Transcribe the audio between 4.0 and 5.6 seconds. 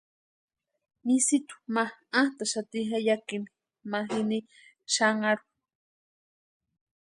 jini xanharhu.